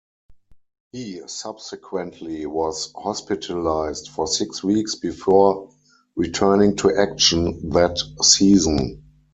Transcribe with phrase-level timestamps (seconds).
[0.93, 5.69] He subsequently was hospitalized for six weeks before
[6.15, 9.03] returning to action that season.